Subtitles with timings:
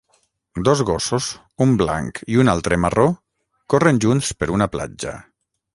[0.69, 1.27] Dos gossos,
[1.65, 3.07] un blanc i un altre marró,
[3.75, 5.19] corren junts per una platja.